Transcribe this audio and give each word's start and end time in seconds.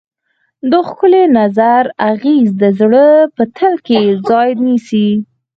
د 0.71 0.73
ښکلي 0.87 1.23
نظر 1.37 1.83
اغېز 2.11 2.47
د 2.61 2.63
زړه 2.79 3.05
په 3.35 3.43
تل 3.55 3.73
کې 3.87 3.99
ځای 4.29 4.49
نیسي. 4.65 5.09